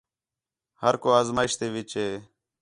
[0.81, 2.09] ہر کُو آزمائش تے وِچ ہِے